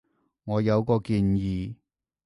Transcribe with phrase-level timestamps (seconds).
[0.45, 1.75] 我有個建議